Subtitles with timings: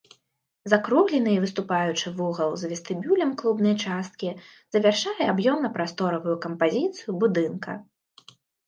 [0.71, 4.29] Закруглены і выступаючы вугал з вестыбюлем клубнай часткі
[4.79, 7.71] завяршае аб'ёмна-прасторавую кампазіцыю будынка.